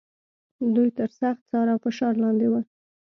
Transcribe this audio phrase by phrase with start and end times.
[0.75, 2.53] دوی تر سخت څار او فشار لاندې و.